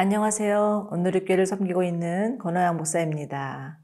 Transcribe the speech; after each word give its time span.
안녕하세요. 0.00 0.90
오늘의 0.92 1.24
교회를 1.24 1.44
섬기고 1.44 1.82
있는 1.82 2.38
권호양 2.38 2.76
목사입니다. 2.76 3.80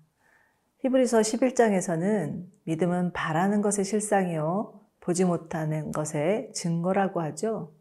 히브리서 0.79 1.19
11장에서는 1.19 2.45
믿음은 2.62 3.12
바라는 3.12 3.62
것의 3.62 3.85
실상이요 3.85 4.80
보지 5.01 5.25
못하는 5.25 5.91
것의 5.91 6.53
증거라고 6.53 7.21
하죠. 7.21 7.73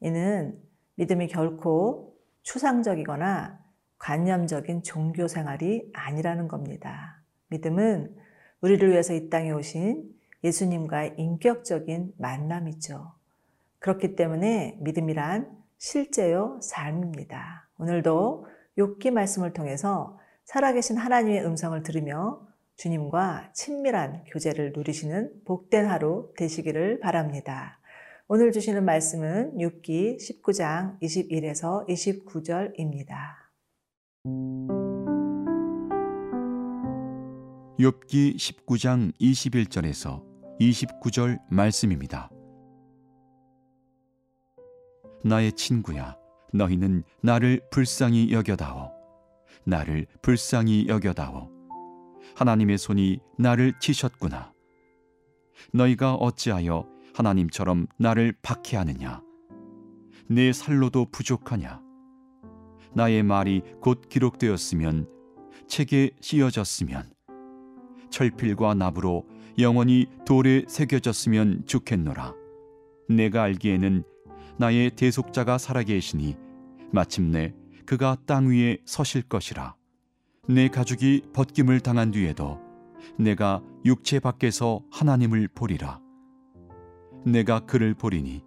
이는 0.00 0.60
믿음이 0.96 1.28
결코 1.28 2.18
추상적이거나 2.42 3.60
관념적인 4.00 4.82
종교 4.82 5.28
생활이 5.28 5.88
아니라는 5.94 6.48
겁니다. 6.48 7.22
믿음은 7.50 8.16
우리를 8.62 8.90
위해서 8.90 9.14
이 9.14 9.30
땅에 9.30 9.52
오신 9.52 10.12
예수님과의 10.42 11.14
인격적인 11.18 12.14
만남이죠. 12.18 13.12
그렇기 13.78 14.16
때문에 14.16 14.76
믿음이란 14.80 15.56
실제요 15.78 16.58
삶입니다. 16.60 17.65
오늘도 17.78 18.46
욥기 18.78 19.10
말씀을 19.10 19.52
통해서 19.52 20.18
살아계신 20.44 20.96
하나님의 20.96 21.44
음성을 21.44 21.80
들으며 21.82 22.46
주님과 22.76 23.52
친밀한 23.54 24.24
교제를 24.24 24.72
누리시는 24.74 25.44
복된 25.44 25.86
하루 25.86 26.32
되시기를 26.36 27.00
바랍니다. 27.00 27.80
오늘 28.28 28.52
주시는 28.52 28.84
말씀은 28.84 29.56
6기 29.58 30.18
19장 30.18 31.00
21에서 31.00 31.86
29절입니다. 31.88 33.16
욥기 37.78 38.36
19장 38.36 39.12
21절에서 39.20 40.24
29절 40.60 41.40
말씀입니다. 41.50 42.30
나의 45.24 45.52
친구야 45.52 46.16
너희는 46.52 47.04
나를 47.22 47.60
불쌍히 47.70 48.32
여겨다오. 48.32 48.90
나를 49.64 50.06
불쌍히 50.22 50.86
여겨다오. 50.88 51.50
하나님의 52.34 52.78
손이 52.78 53.18
나를 53.38 53.72
치셨구나. 53.80 54.52
너희가 55.72 56.14
어찌하여 56.14 56.86
하나님처럼 57.14 57.86
나를 57.98 58.34
박해하느냐? 58.42 59.22
내 60.28 60.52
살로도 60.52 61.06
부족하냐? 61.10 61.80
나의 62.92 63.22
말이 63.22 63.62
곧 63.80 64.08
기록되었으면 64.08 65.08
책에 65.68 66.10
씌어졌으면 66.20 67.12
철필과 68.10 68.74
나부로 68.74 69.26
영원히 69.58 70.06
돌에 70.26 70.64
새겨졌으면 70.68 71.64
좋겠노라. 71.66 72.34
내가 73.08 73.42
알기에는 73.42 74.04
나의 74.58 74.90
대속자가 74.90 75.58
살아계시니 75.58 76.36
마침내 76.92 77.54
그가 77.84 78.16
땅 78.26 78.48
위에 78.48 78.78
서실 78.84 79.22
것이라. 79.22 79.74
내 80.48 80.68
가죽이 80.68 81.22
벗김을 81.32 81.80
당한 81.80 82.10
뒤에도 82.10 82.60
내가 83.18 83.62
육체 83.84 84.18
밖에서 84.18 84.80
하나님을 84.90 85.48
보리라. 85.48 86.00
내가 87.24 87.60
그를 87.60 87.94
보리니 87.94 88.44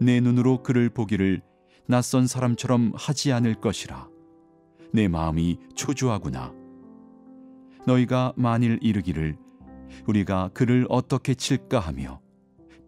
내 0.00 0.20
눈으로 0.20 0.62
그를 0.62 0.88
보기를 0.90 1.42
낯선 1.86 2.26
사람처럼 2.26 2.92
하지 2.94 3.32
않을 3.32 3.54
것이라. 3.54 4.08
내 4.92 5.08
마음이 5.08 5.58
초조하구나. 5.74 6.54
너희가 7.86 8.32
만일 8.36 8.78
이르기를 8.80 9.36
우리가 10.06 10.50
그를 10.54 10.86
어떻게 10.88 11.34
칠까 11.34 11.80
하며 11.80 12.20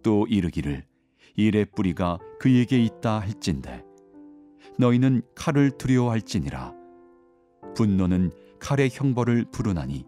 또 0.02 0.26
이르기를 0.28 0.84
일의 1.36 1.64
뿌리가 1.64 2.18
그에게 2.38 2.82
있다 2.82 3.18
할진대. 3.18 3.84
너희는 4.78 5.22
칼을 5.34 5.72
두려워할지니라. 5.72 6.74
분노는 7.74 8.30
칼의 8.60 8.90
형벌을 8.92 9.46
부르나니 9.50 10.06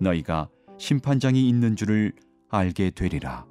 너희가 0.00 0.48
심판장이 0.78 1.48
있는 1.48 1.76
줄을 1.76 2.12
알게 2.48 2.90
되리라. 2.90 3.46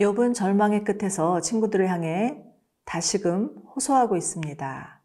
욥은 0.00 0.34
절망의 0.34 0.84
끝에서 0.84 1.40
친구들을 1.40 1.88
향해 1.88 2.42
다시금 2.84 3.54
호소하고 3.74 4.16
있습니다. 4.16 5.02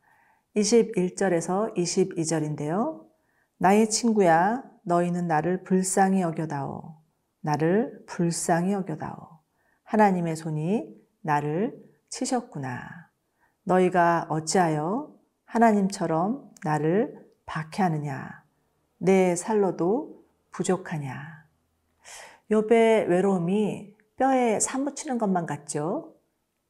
21절에서 0.55 1.75
22절인데요. 1.75 3.03
나의 3.59 3.89
친구야 3.89 4.63
너희는 4.85 5.27
나를 5.27 5.63
불쌍히 5.63 6.21
여겨다오. 6.21 6.95
나를 7.41 8.03
불쌍히 8.07 8.71
여겨다오 8.71 9.34
하나님의 9.85 10.35
손이 10.35 10.93
나를 11.21 11.75
치셨구나. 12.09 13.09
너희가 13.63 14.27
어찌하여 14.29 15.13
하나님처럼 15.45 16.51
나를 16.63 17.25
박해하느냐? 17.45 18.43
내 18.97 19.35
살로도 19.35 20.23
부족하냐? 20.51 21.45
욥의 22.51 23.07
외로움이 23.07 23.95
뼈에 24.17 24.59
사무치는 24.59 25.17
것만 25.17 25.45
같죠? 25.45 26.15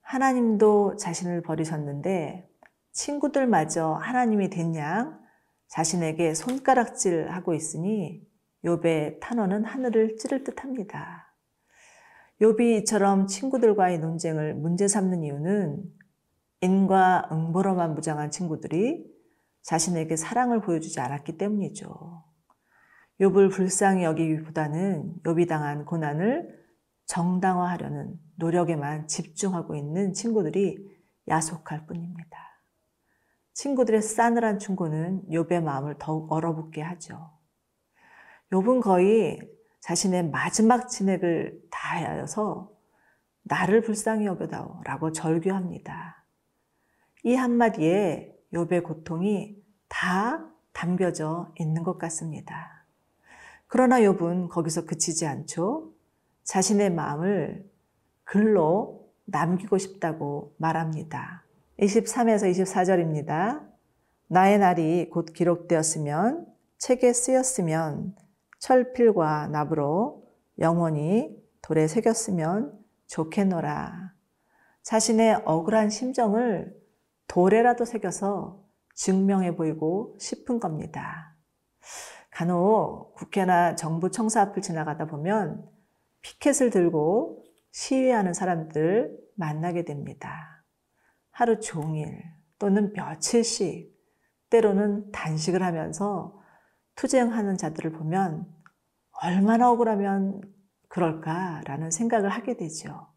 하나님도 0.02 0.96
자신을 0.98 1.42
버리셨는데 1.42 2.50
친구들마저 2.92 3.94
하나님이 3.94 4.50
된 4.50 4.76
양 4.76 5.20
자신에게 5.68 6.34
손가락질하고 6.34 7.54
있으니 7.54 8.26
욥의 8.64 9.20
탄원은 9.20 9.66
하늘을 9.66 10.18
찌를 10.18 10.44
듯합니다. 10.44 11.25
욥이 12.42 12.82
이처럼 12.82 13.28
친구들과의 13.28 14.00
논쟁을 14.00 14.56
문제 14.56 14.88
삼는 14.88 15.24
이유는 15.24 15.84
인과 16.62 17.30
응보로만 17.32 17.96
무장한 17.96 18.30
친구들이 18.30 19.06
자신에게 19.62 20.16
사랑을 20.16 20.62
보여주지 20.62 21.00
않았기 21.00 21.38
때문이죠. 21.38 22.24
욥을 23.22 23.52
불쌍히 23.52 24.04
여기기보다는 24.04 25.22
욥이 25.24 25.48
당한 25.48 25.86
고난을 25.86 26.66
정당화하려는 27.06 28.20
노력에만 28.36 29.08
집중하고 29.08 29.76
있는 29.76 30.14
친구들이 30.14 30.78
야속할 31.28 31.86
뿐입니다. 31.88 32.38
친구들의 33.54 34.02
싸늘한 34.02 34.60
충고는 34.60 35.24
욥의 35.30 35.64
마음을 35.64 35.96
더욱 35.98 36.30
얼어붙게 36.32 36.82
하죠. 36.82 37.32
욥은 38.52 38.82
거의 38.82 39.40
자신의 39.86 40.32
마지막 40.32 40.90
진액을 40.90 41.62
다하여서 41.70 42.72
나를 43.44 43.82
불쌍히 43.82 44.26
여겨다오 44.26 44.82
라고 44.84 45.12
절규합니다. 45.12 46.26
이 47.24 47.36
한마디에 47.36 48.36
욥의 48.52 48.84
고통이 48.84 49.56
다 49.88 50.44
담겨져 50.74 51.54
있는 51.60 51.84
것 51.84 52.00
같습니다. 52.00 52.84
그러나 53.68 54.00
욥은 54.00 54.50
거기서 54.50 54.86
그치지 54.86 55.28
않죠. 55.28 55.94
자신의 56.46 56.92
마음을 56.92 57.70
글로 58.24 59.08
남기고 59.26 59.78
싶다고 59.78 60.56
말합니다. 60.58 61.44
23에서 61.80 62.50
24절입니다. 62.50 63.62
나의 64.30 64.58
날이 64.58 65.12
곧 65.12 65.32
기록되었으면 65.32 66.48
책에 66.80 67.14
쓰였으면 67.14 68.25
철필과 68.66 69.50
납으로 69.50 70.28
영원히 70.58 71.40
돌에 71.62 71.88
새겼으면 71.88 72.74
좋겠노라. 73.06 74.12
자신의 74.82 75.44
억울한 75.46 75.92
심정을 75.92 76.76
돌에라도 77.28 77.86
새겨서 77.86 78.64
증명해 78.96 79.56
보이고 79.56 80.16
싶은 80.20 80.60
겁니다. 80.60 81.36
간혹 82.32 83.14
국회나 83.14 83.76
정부 83.76 84.10
청사 84.10 84.42
앞을 84.42 84.64
지나가다 84.64 85.06
보면 85.06 85.64
피켓을 86.22 86.72
들고 86.72 87.44
시위하는 87.70 88.34
사람들 88.34 89.16
만나게 89.36 89.86
됩니다. 89.86 90.64
하루 91.30 91.60
종일 91.60 92.20
또는 92.58 92.94
며칠씩 92.94 93.96
때로는 94.50 95.12
단식을 95.12 95.62
하면서 95.62 96.44
투쟁하는 96.96 97.58
자들을 97.58 97.92
보면 97.92 98.46
얼마나 99.24 99.70
억울하면 99.72 100.42
그럴까라는 100.90 101.92
생각을 101.92 102.30
하게 102.30 102.58
되죠. 102.58 103.08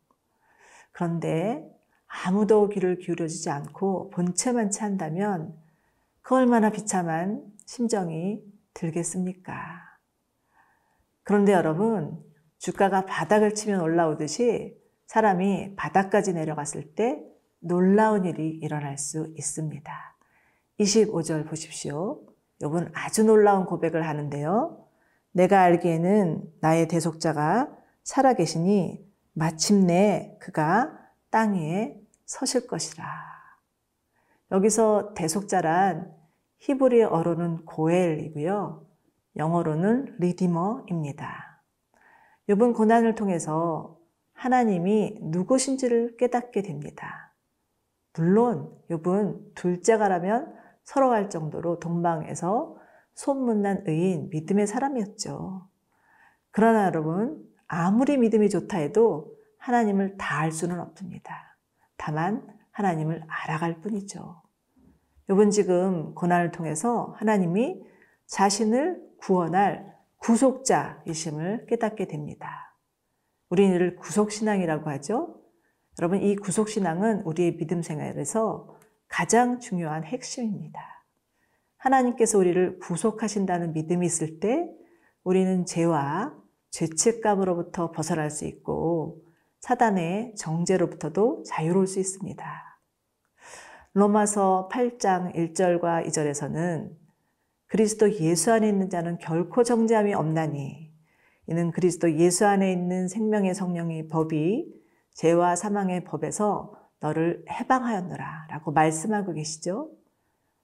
그런데 0.93 1.65
아무도 2.07 2.69
귀를 2.69 2.99
기울여주지 2.99 3.51
않고 3.51 4.11
본체만 4.11 4.71
찬다면 4.71 5.57
그 6.23 6.35
얼마나 6.35 6.71
비참한 6.71 7.45
심정이 7.67 8.43
들겠습니까? 8.75 9.55
그런데 11.23 11.53
여러분, 11.53 12.23
주가가 12.59 13.07
바닥을 13.07 13.55
치면 13.55 13.81
올라오듯이 13.81 14.77
사람이 15.07 15.77
바닥까지 15.77 16.33
내려갔을 16.33 16.95
때 16.95 17.23
놀라운 17.61 18.25
일이 18.25 18.49
일어날 18.63 18.99
수 18.99 19.33
있습니다. 19.37 19.93
25절 20.81 21.49
보십시오. 21.49 22.23
이분 22.63 22.91
아주 22.95 23.25
놀라운 23.25 23.67
고백을 23.67 24.07
하는데요. 24.07 24.85
내가 25.33 25.61
알기에는 25.61 26.43
나의 26.61 26.89
대속자가 26.89 27.77
살아계시니 28.03 29.07
마침내 29.35 30.37
그가 30.41 30.99
땅 31.31 31.55
위에 31.55 32.01
서실 32.25 32.67
것이라. 32.67 33.07
여기서 34.51 35.15
대속자란 35.15 36.13
히브리어로는 36.59 37.65
고엘이고요. 37.65 38.87
영어로는 39.37 40.17
리디머입니다. 40.19 41.63
욥은 42.49 42.75
고난을 42.75 43.15
통해서 43.15 43.99
하나님이 44.33 45.19
누구신지를 45.21 46.17
깨닫게 46.17 46.63
됩니다. 46.63 47.35
물론 48.15 48.73
욥은 48.91 49.55
둘째가라면 49.55 50.58
서러 50.89 51.11
갈 51.11 51.29
정도로 51.29 51.81
동방에서 51.81 52.79
소문난 53.13 53.83
의인, 53.85 54.31
믿음의 54.31 54.67
사람이었죠. 54.67 55.69
그러나 56.51 56.87
여러분, 56.87 57.47
아무리 57.67 58.17
믿음이 58.17 58.49
좋다 58.49 58.79
해도 58.79 59.37
하나님을 59.59 60.17
다 60.17 60.39
알 60.39 60.51
수는 60.51 60.81
없습니다. 60.81 61.59
다만 61.99 62.43
하나님을 62.71 63.23
알아갈 63.29 63.83
뿐이죠. 63.83 64.41
욥은 65.29 65.51
지금 65.51 66.15
고난을 66.15 66.53
통해서 66.53 67.13
하나님이 67.19 67.83
자신을 68.25 68.99
구원할 69.19 69.95
구속자이심을 70.17 71.67
깨닫게 71.67 72.07
됩니다. 72.07 72.75
우리는 73.51 73.75
이를 73.75 73.97
구속신앙이라고 73.97 74.89
하죠. 74.89 75.39
여러분, 76.01 76.23
이 76.23 76.35
구속신앙은 76.35 77.25
우리의 77.27 77.59
믿음 77.59 77.83
생활에서 77.83 78.78
가장 79.09 79.59
중요한 79.59 80.05
핵심입니다. 80.05 80.81
하나님께서 81.79 82.39
우리를 82.39 82.79
구속하신다는 82.81 83.73
믿음이 83.73 84.07
있을 84.07 84.41
때 84.41 84.69
우리는 85.25 85.65
죄와 85.65 86.35
죄책감으로부터 86.71 87.91
벗어날 87.91 88.31
수 88.31 88.45
있고 88.47 89.25
사단의 89.61 90.35
정죄로부터도 90.37 91.43
자유로울 91.47 91.87
수 91.87 91.99
있습니다. 91.99 92.81
로마서 93.95 94.69
8장 94.71 95.35
1절과 95.35 96.07
2절에서는 96.07 96.91
그리스도 97.67 98.13
예수 98.21 98.53
안에 98.53 98.69
있는 98.69 98.89
자는 98.89 99.19
결코 99.19 99.65
정죄함이 99.65 100.15
없나니 100.15 100.93
이는 101.49 101.71
그리스도 101.71 102.13
예수 102.15 102.47
안에 102.47 102.71
있는 102.73 103.09
생명의 103.09 103.55
성령의 103.55 104.09
법이 104.09 104.73
죄와 105.15 105.57
사망의 105.57 106.05
법에서 106.05 106.78
너를 107.01 107.45
해방하였노라 107.49 108.47
라고 108.51 108.73
말씀하고 108.73 109.33
계시죠. 109.33 109.91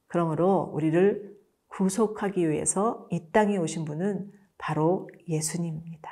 그러므로 0.06 0.70
우리를 0.72 1.34
구속하기 1.68 2.48
위해서 2.48 3.08
이 3.10 3.30
땅에 3.32 3.56
오신 3.56 3.84
분은 3.84 4.30
바로 4.58 5.08
예수님입니다. 5.28 6.10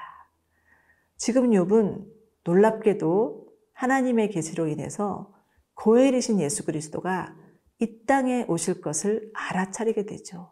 지금 1.16 1.50
욥은 1.50 2.04
놀랍게도 2.44 3.46
하나님의 3.74 4.30
계시로 4.30 4.66
인해서 4.66 5.32
고엘이신 5.74 6.40
예수 6.40 6.64
그리스도가 6.64 7.34
이 7.78 8.04
땅에 8.06 8.44
오실 8.48 8.80
것을 8.80 9.30
알아차리게 9.34 10.06
되죠. 10.06 10.50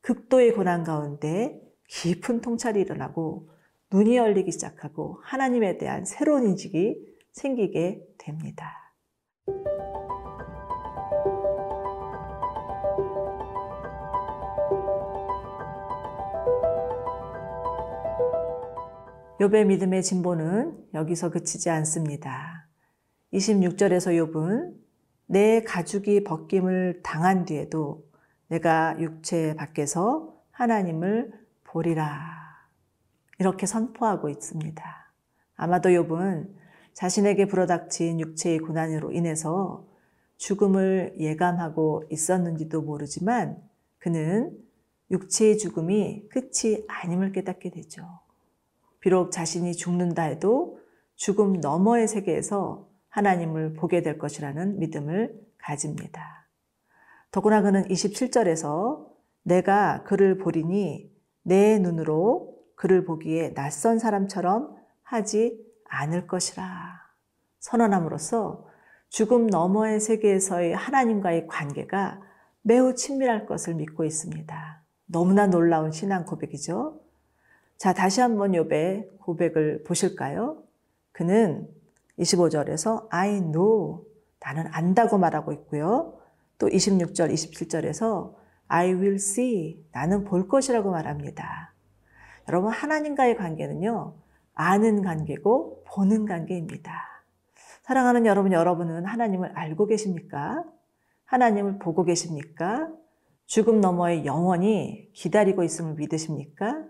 극도의 0.00 0.54
고난 0.54 0.82
가운데 0.82 1.60
깊은 1.88 2.40
통찰이 2.40 2.80
일어나고 2.80 3.50
눈이 3.92 4.16
열리기 4.16 4.50
시작하고 4.52 5.20
하나님에 5.22 5.78
대한 5.78 6.04
새로운 6.04 6.46
인식이 6.46 6.96
생기게 7.32 8.02
됩니다. 8.18 8.81
욥의 19.42 19.66
믿음의 19.66 20.04
진보는 20.04 20.90
여기서 20.94 21.30
그치지 21.30 21.68
않습니다. 21.70 22.68
26절에서 23.32 24.32
욥은 24.32 24.72
내 25.26 25.62
가죽이 25.64 26.22
벗김을 26.22 27.00
당한 27.02 27.44
뒤에도 27.44 28.06
내가 28.46 28.96
육체 29.00 29.56
밖에서 29.56 30.36
하나님을 30.52 31.32
보리라. 31.64 32.08
이렇게 33.40 33.66
선포하고 33.66 34.28
있습니다. 34.28 35.12
아마도 35.56 35.88
욥은 35.88 36.61
자신에게 36.94 37.46
불어닥친 37.46 38.20
육체의 38.20 38.58
고난으로 38.58 39.12
인해서 39.12 39.86
죽음을 40.36 41.14
예감하고 41.18 42.04
있었는지도 42.10 42.82
모르지만 42.82 43.62
그는 43.98 44.56
육체의 45.10 45.58
죽음이 45.58 46.28
끝이 46.28 46.84
아님을 46.88 47.32
깨닫게 47.32 47.70
되죠. 47.70 48.02
비록 49.00 49.30
자신이 49.30 49.74
죽는다 49.74 50.22
해도 50.22 50.80
죽음 51.14 51.60
너머의 51.60 52.08
세계에서 52.08 52.88
하나님을 53.08 53.74
보게 53.74 54.02
될 54.02 54.18
것이라는 54.18 54.78
믿음을 54.78 55.38
가집니다. 55.58 56.48
더구나 57.30 57.62
그는 57.62 57.84
27절에서 57.84 59.06
내가 59.42 60.02
그를 60.04 60.38
보리니 60.38 61.10
내 61.42 61.78
눈으로 61.78 62.56
그를 62.74 63.04
보기에 63.04 63.54
낯선 63.54 63.98
사람처럼 63.98 64.76
하지 65.02 65.71
않을 65.92 66.26
것이라. 66.26 67.02
선언함으로써 67.60 68.66
죽음 69.08 69.46
너머의 69.46 70.00
세계에서의 70.00 70.74
하나님과의 70.74 71.46
관계가 71.46 72.20
매우 72.62 72.94
친밀할 72.94 73.46
것을 73.46 73.74
믿고 73.74 74.04
있습니다. 74.04 74.82
너무나 75.06 75.46
놀라운 75.46 75.92
신앙 75.92 76.24
고백이죠. 76.24 77.00
자, 77.76 77.92
다시 77.92 78.20
한번 78.20 78.52
욥의 78.52 79.18
고백을 79.18 79.84
보실까요? 79.84 80.62
그는 81.12 81.68
25절에서 82.18 83.06
I 83.10 83.40
know 83.40 84.04
나는 84.40 84.66
안다고 84.72 85.18
말하고 85.18 85.52
있고요. 85.52 86.18
또 86.58 86.68
26절, 86.68 87.32
27절에서 87.32 88.34
I 88.68 88.94
will 88.94 89.16
see 89.16 89.84
나는 89.92 90.24
볼 90.24 90.48
것이라고 90.48 90.90
말합니다. 90.90 91.74
여러분 92.48 92.72
하나님과의 92.72 93.36
관계는요. 93.36 94.14
아는 94.54 95.02
관계고 95.02 95.84
보는 95.86 96.26
관계입니다. 96.26 96.92
사랑하는 97.82 98.26
여러분, 98.26 98.52
여러분은 98.52 99.04
하나님을 99.04 99.52
알고 99.54 99.86
계십니까? 99.86 100.64
하나님을 101.24 101.78
보고 101.78 102.04
계십니까? 102.04 102.90
죽음 103.46 103.80
너머의 103.80 104.24
영원히 104.24 105.10
기다리고 105.12 105.62
있음을 105.62 105.94
믿으십니까? 105.94 106.84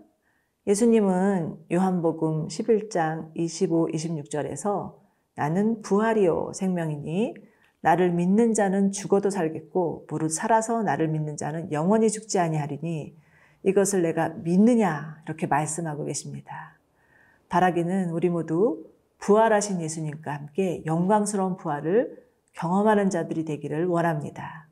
예수님은 0.67 1.57
요한복음 1.73 2.47
11장 2.47 3.31
25, 3.35 3.87
26절에서 3.87 4.95
나는 5.35 5.81
부활이요 5.81 6.51
생명이니 6.53 7.33
나를 7.81 8.11
믿는 8.11 8.53
자는 8.53 8.93
죽어도 8.93 9.29
살겠고 9.29 10.05
무릇 10.09 10.29
살아서 10.29 10.83
나를 10.83 11.09
믿는 11.09 11.35
자는 11.35 11.71
영원히 11.73 12.09
죽지 12.09 12.39
아니하리니 12.39 13.17
이것을 13.63 14.03
내가 14.03 14.29
믿느냐 14.29 15.21
이렇게 15.25 15.47
말씀하고 15.47 16.05
계십니다. 16.05 16.77
바라기는 17.53 18.09
우리 18.09 18.29
모두 18.29 18.83
부활하신 19.19 19.79
예수님과 19.79 20.33
함께 20.33 20.81
영광스러운 20.87 21.55
부활을 21.55 22.25
경험하는 22.53 23.11
자들이 23.11 23.45
되기를 23.45 23.85
원합니다. 23.85 24.67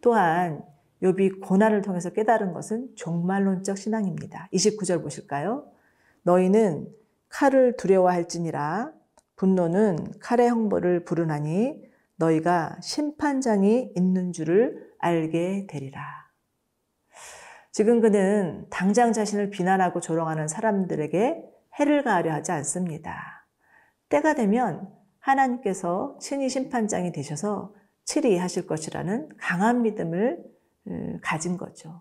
또한 0.00 0.64
욥이 1.04 1.40
고난을 1.40 1.82
통해서 1.82 2.10
깨달은 2.10 2.52
것은 2.52 2.88
종말론적 2.96 3.78
신앙입니다. 3.78 4.48
29절 4.52 5.04
보실까요? 5.04 5.68
너희는 6.24 6.88
칼을 7.28 7.76
두려워할지니라 7.76 8.90
분노는 9.36 10.14
칼의 10.18 10.48
형벌을 10.48 11.04
부르나니 11.04 11.80
너희가 12.16 12.76
심판장이 12.82 13.92
있는 13.94 14.32
줄을 14.32 14.90
알게 14.98 15.68
되리라. 15.70 16.02
지금 17.70 18.00
그는 18.00 18.66
당장 18.68 19.12
자신을 19.12 19.50
비난하고 19.50 20.00
조롱하는 20.00 20.48
사람들에게 20.48 21.55
해를 21.78 22.02
가하려 22.02 22.32
하지 22.32 22.52
않습니다. 22.52 23.46
때가 24.08 24.34
되면 24.34 24.88
하나님께서 25.20 26.16
친히 26.20 26.48
심판장이 26.48 27.12
되셔서 27.12 27.74
치리하실 28.04 28.66
것이라는 28.66 29.28
강한 29.36 29.82
믿음을 29.82 30.42
가진 31.22 31.56
거죠. 31.56 32.00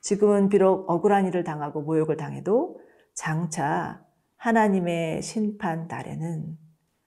지금은 0.00 0.48
비록 0.48 0.90
억울한 0.90 1.26
일을 1.26 1.44
당하고 1.44 1.82
모욕을 1.82 2.16
당해도 2.16 2.80
장차 3.14 4.04
하나님의 4.36 5.22
심판 5.22 5.86
날에는 5.86 6.58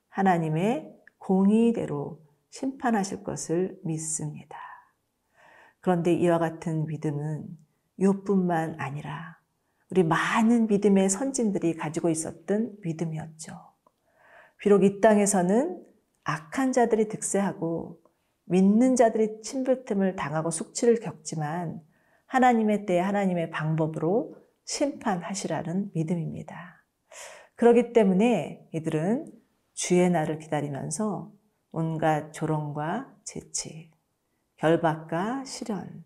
하나님의 0.10 0.96
공의대로 1.18 2.22
심판하실 2.50 3.24
것을 3.24 3.78
믿습니다. 3.84 4.58
그런데 5.82 6.14
이와 6.14 6.40
같은 6.40 6.86
믿음은 6.88 7.46
요뿐만 8.02 8.80
아니라 8.80 9.38
우리 9.92 10.04
많은 10.04 10.68
믿음의 10.68 11.10
선진들이 11.10 11.76
가지고 11.76 12.10
있었던 12.10 12.78
믿음이었죠. 12.82 13.54
비록 14.58 14.84
이 14.84 15.00
땅에서는 15.00 15.84
악한 16.24 16.72
자들이 16.72 17.08
득세하고 17.08 18.02
믿는 18.46 18.96
자들이 18.96 19.42
침뱉음을 19.42 20.16
당하고 20.16 20.52
숙취를 20.52 21.00
겪지만 21.00 21.82
하나님의 22.28 22.86
때에 22.86 23.00
하나님의 23.00 23.52
방법으로 23.52 24.36
심판하시라는 24.66 25.92
믿음입니다. 25.94 26.84
그렇기 27.56 27.94
때문에 27.94 28.68
이들은 28.74 29.32
주의 29.74 30.10
날을 30.10 30.40
기다리면서 30.40 31.32
온갖 31.72 32.32
조롱과 32.32 33.14
재치, 33.24 33.92
결박과 34.58 35.44
시련, 35.46 36.04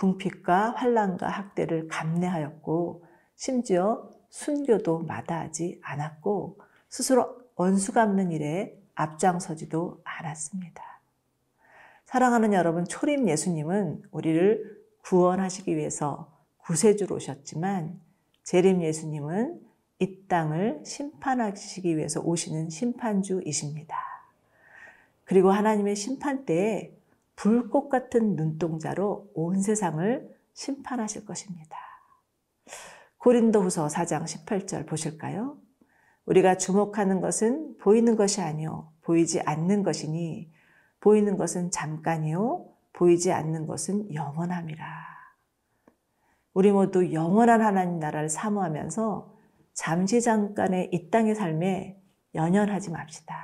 궁핍과 0.00 0.70
환란과 0.76 1.28
학대를 1.28 1.88
감내하였고 1.88 3.04
심지어 3.36 4.08
순교도 4.30 5.00
마다하지 5.00 5.80
않았고 5.82 6.58
스스로 6.88 7.36
원수 7.56 7.92
갚는 7.92 8.32
일에 8.32 8.80
앞장서지도 8.94 10.00
않았습니다. 10.02 10.82
사랑하는 12.06 12.54
여러분, 12.54 12.86
초림 12.86 13.28
예수님은 13.28 14.04
우리를 14.10 14.80
구원하시기 15.02 15.76
위해서 15.76 16.32
구세주로 16.58 17.16
오셨지만 17.16 18.00
재림 18.42 18.82
예수님은 18.82 19.60
이 19.98 20.26
땅을 20.28 20.80
심판하시기 20.84 21.96
위해서 21.96 22.20
오시는 22.22 22.70
심판주이십니다. 22.70 23.96
그리고 25.24 25.50
하나님의 25.50 25.94
심판 25.94 26.46
때에 26.46 26.92
불꽃 27.40 27.88
같은 27.88 28.36
눈동자로 28.36 29.30
온 29.32 29.62
세상을 29.62 30.30
심판하실 30.52 31.24
것입니다. 31.24 31.78
고린도후서 33.16 33.86
4장 33.86 34.24
18절 34.24 34.86
보실까요? 34.86 35.56
우리가 36.26 36.58
주목하는 36.58 37.22
것은 37.22 37.78
보이는 37.78 38.14
것이 38.14 38.42
아니요 38.42 38.92
보이지 39.00 39.40
않는 39.40 39.82
것이니 39.82 40.52
보이는 41.00 41.38
것은 41.38 41.70
잠깐이요 41.70 42.66
보이지 42.92 43.32
않는 43.32 43.66
것은 43.66 44.12
영원함이라. 44.12 44.84
우리 46.52 46.70
모두 46.70 47.10
영원한 47.14 47.62
하나님 47.62 48.00
나라를 48.00 48.28
사모하면서 48.28 49.34
잠시 49.72 50.20
잠깐의 50.20 50.90
이 50.92 51.08
땅의 51.08 51.36
삶에 51.36 52.02
연연하지 52.34 52.90
맙시다. 52.90 53.34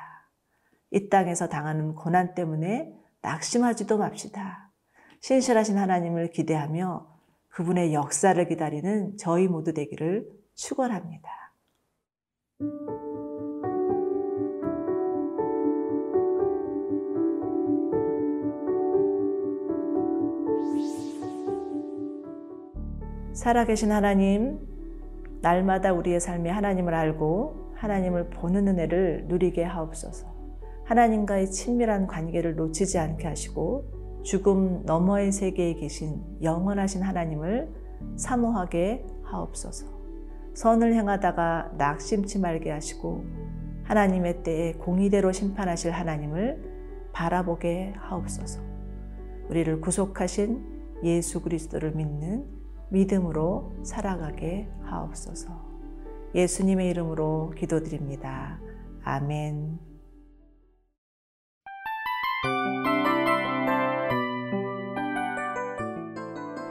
이 0.90 1.08
땅에서 1.08 1.48
당하는 1.48 1.94
고난 1.94 2.34
때문에 2.34 3.05
낙심하지도 3.26 3.98
맙시다. 3.98 4.70
신실하신 5.20 5.78
하나님을 5.78 6.30
기대하며 6.30 7.08
그분의 7.48 7.92
역사를 7.92 8.46
기다리는 8.46 9.16
저희 9.16 9.48
모두 9.48 9.74
되기를 9.74 10.30
축원합니다. 10.54 11.28
살아계신 23.32 23.90
하나님, 23.90 24.60
날마다 25.42 25.92
우리의 25.92 26.20
삶에 26.20 26.48
하나님을 26.50 26.94
알고 26.94 27.72
하나님을 27.74 28.30
보는 28.30 28.68
은혜를 28.68 29.24
누리게 29.26 29.64
하옵소서. 29.64 30.35
하나님과의 30.86 31.50
친밀한 31.50 32.06
관계를 32.06 32.54
놓치지 32.54 32.98
않게 32.98 33.26
하시고 33.26 34.22
죽음 34.22 34.82
너머의 34.84 35.32
세계에 35.32 35.74
계신 35.74 36.22
영원하신 36.42 37.02
하나님을 37.02 37.68
사모하게 38.16 39.04
하옵소서. 39.24 39.86
선을 40.54 40.94
행하다가 40.94 41.72
낙심치 41.76 42.38
말게 42.38 42.70
하시고 42.70 43.24
하나님의 43.84 44.42
때에 44.42 44.72
공의대로 44.72 45.32
심판하실 45.32 45.92
하나님을 45.92 47.10
바라보게 47.12 47.94
하옵소서. 47.96 48.60
우리를 49.48 49.80
구속하신 49.80 51.00
예수 51.04 51.42
그리스도를 51.42 51.92
믿는 51.92 52.46
믿음으로 52.90 53.74
살아가게 53.82 54.68
하옵소서. 54.82 55.66
예수님의 56.34 56.90
이름으로 56.90 57.52
기도드립니다. 57.56 58.58
아멘. 59.04 59.95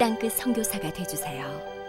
땅끝 0.00 0.32
선교사가 0.32 0.90
되주세요. 0.94 1.79